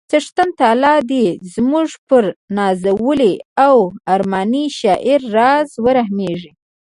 [0.09, 2.23] څښتن تعالی دې زموږ پر
[2.57, 3.33] نازولي
[3.67, 3.77] او
[4.13, 6.51] ارماني شاعر راز ورحمیږي